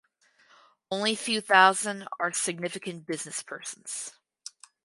Only 0.89 1.13
few 1.15 1.41
thousand 1.41 2.07
are 2.19 2.33
significant 2.33 3.05
businesspersons. 3.05 4.13